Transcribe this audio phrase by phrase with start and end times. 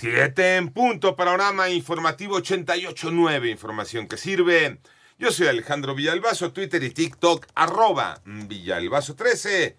[0.00, 4.78] Siete en punto, panorama informativo 88.9, información que sirve.
[5.18, 9.76] Yo soy Alejandro Villalbazo, Twitter y TikTok, arroba Villalbazo13.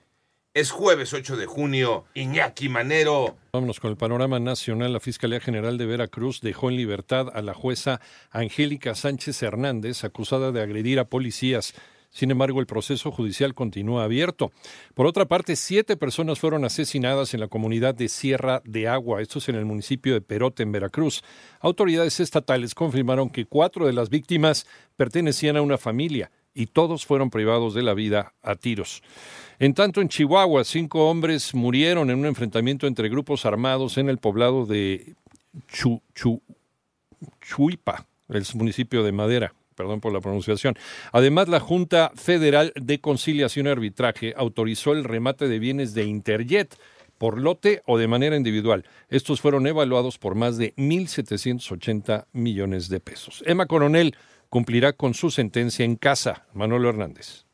[0.54, 3.36] Es jueves 8 de junio, Iñaki Manero.
[3.54, 4.94] Vámonos con el panorama nacional.
[4.94, 8.00] La Fiscalía General de Veracruz dejó en libertad a la jueza
[8.30, 11.74] Angélica Sánchez Hernández, acusada de agredir a policías.
[12.12, 14.52] Sin embargo, el proceso judicial continúa abierto.
[14.94, 19.40] Por otra parte, siete personas fueron asesinadas en la comunidad de Sierra de Agua, esto
[19.40, 21.24] es en el municipio de Perote, en Veracruz.
[21.62, 27.30] Autoridades estatales confirmaron que cuatro de las víctimas pertenecían a una familia y todos fueron
[27.30, 29.02] privados de la vida a tiros.
[29.58, 34.18] En tanto, en Chihuahua, cinco hombres murieron en un enfrentamiento entre grupos armados en el
[34.18, 35.16] poblado de
[35.68, 36.42] Chu, Chu,
[37.40, 39.54] Chuipa, el municipio de Madera.
[39.76, 40.76] Perdón por la pronunciación.
[41.12, 46.78] Además, la Junta Federal de Conciliación y Arbitraje autorizó el remate de bienes de Interjet
[47.18, 48.84] por lote o de manera individual.
[49.10, 53.44] Estos fueron evaluados por más de 1.780 millones de pesos.
[53.46, 54.16] Emma Coronel
[54.50, 56.48] cumplirá con su sentencia en casa.
[56.54, 57.46] Manuel Hernández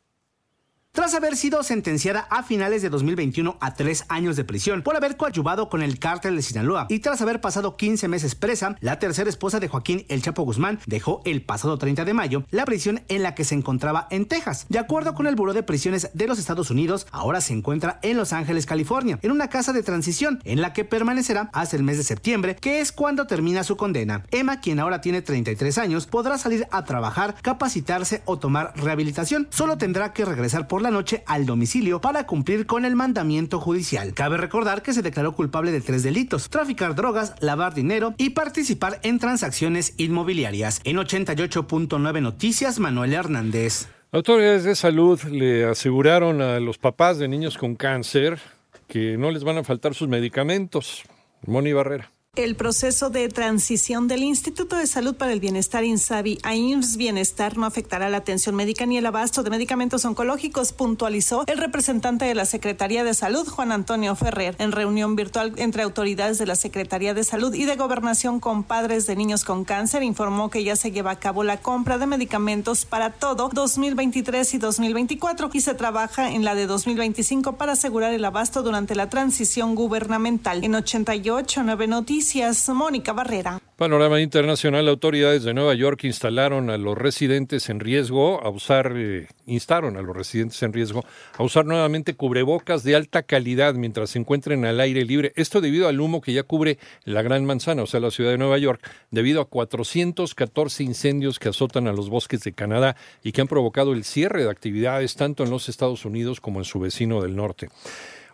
[0.97, 5.15] tras haber sido sentenciada a finales de 2021 a tres años de prisión por haber
[5.15, 9.29] coadyuvado con el cártel de Sinaloa y tras haber pasado 15 meses presa, la tercera
[9.29, 13.21] esposa de Joaquín El Chapo Guzmán dejó el pasado 30 de mayo la prisión en
[13.21, 14.65] la que se encontraba en Texas.
[14.69, 18.17] De acuerdo con el Buró de Prisiones de los Estados Unidos, ahora se encuentra en
[18.17, 21.97] Los Ángeles, California, en una casa de transición en la que permanecerá hasta el mes
[21.97, 24.23] de septiembre, que es cuando termina su condena.
[24.31, 29.47] Emma, quien ahora tiene 33 años, podrá salir a trabajar, capacitarse o tomar rehabilitación.
[29.51, 34.13] Solo tendrá que regresar por la noche al domicilio para cumplir con el mandamiento judicial.
[34.13, 38.99] Cabe recordar que se declaró culpable de tres delitos, traficar drogas, lavar dinero y participar
[39.03, 40.81] en transacciones inmobiliarias.
[40.83, 43.87] En 88.9 Noticias, Manuel Hernández.
[44.11, 48.39] Autoridades de salud le aseguraron a los papás de niños con cáncer
[48.87, 51.03] que no les van a faltar sus medicamentos.
[51.45, 56.55] Moni Barrera el proceso de transición del Instituto de Salud para el Bienestar INSABI a
[56.55, 61.57] IMSS Bienestar no afectará la atención médica ni el abasto de medicamentos oncológicos, puntualizó el
[61.57, 66.45] representante de la Secretaría de Salud, Juan Antonio Ferrer, en reunión virtual entre autoridades de
[66.45, 70.03] la Secretaría de Salud y de Gobernación con padres de niños con cáncer.
[70.03, 74.57] Informó que ya se lleva a cabo la compra de medicamentos para todo 2023 y
[74.59, 79.73] 2024 y se trabaja en la de 2025 para asegurar el abasto durante la transición
[79.73, 80.63] gubernamental.
[80.63, 81.87] En 88, 9
[82.27, 83.61] noticias Mónica Barrera.
[83.77, 84.89] Panorama internacional.
[84.89, 90.01] Autoridades de Nueva York instalaron a los residentes en riesgo a usar, eh, instaron a
[90.01, 91.05] los residentes en riesgo
[91.37, 95.31] a usar nuevamente cubrebocas de alta calidad mientras se encuentren al aire libre.
[95.37, 98.37] Esto debido al humo que ya cubre la Gran Manzana, o sea, la ciudad de
[98.37, 103.39] Nueva York, debido a 414 incendios que azotan a los bosques de Canadá y que
[103.39, 107.21] han provocado el cierre de actividades tanto en los Estados Unidos como en su vecino
[107.21, 107.69] del norte.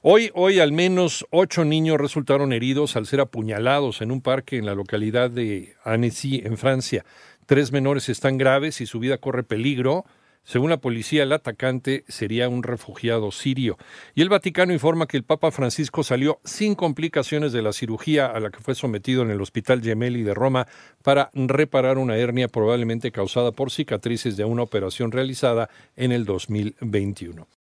[0.06, 4.66] Hoy, hoy al menos ocho niños resultaron heridos al ser apuñalados en un parque en
[4.66, 7.06] la localidad de Annecy, en Francia.
[7.46, 10.04] Tres menores están graves y su vida corre peligro.
[10.44, 13.78] Según la policía, el atacante sería un refugiado sirio.
[14.14, 18.42] Y el Vaticano informa que el Papa Francisco salió sin complicaciones de la cirugía a
[18.42, 20.68] la que fue sometido en el Hospital Gemelli de Roma
[21.02, 27.48] para reparar una hernia probablemente causada por cicatrices de una operación realizada en el 2021.